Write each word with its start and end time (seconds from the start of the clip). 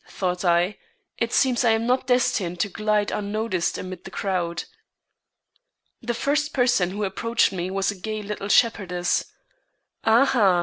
thought 0.07 0.43
I, 0.43 0.79
"it 1.19 1.31
seems 1.31 1.63
I 1.63 1.73
am 1.77 1.85
not 1.85 2.07
destined 2.07 2.59
to 2.61 2.69
glide 2.69 3.11
unnoticed 3.11 3.77
amid 3.77 4.03
the 4.03 4.09
crowd." 4.09 4.63
The 6.01 6.15
first 6.15 6.53
person 6.53 6.89
who 6.89 7.03
approached 7.03 7.51
me 7.51 7.69
was 7.69 7.91
a 7.91 7.95
gay 7.95 8.23
little 8.23 8.49
shepherdess. 8.49 9.25
"Ah, 10.03 10.25
ha!" 10.25 10.59